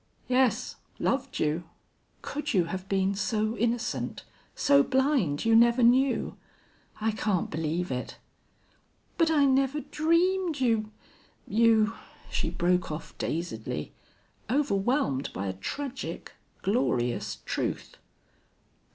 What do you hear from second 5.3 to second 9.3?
you never knew? I can't believe it." "But